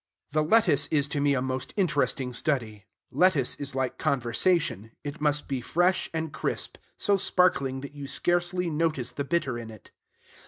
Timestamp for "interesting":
1.77-2.33